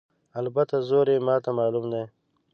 البته 0.39 0.75
زور 0.89 1.07
یې 1.13 1.17
ماته 1.27 1.49
معلوم 1.57 1.85
دی. 1.93 2.03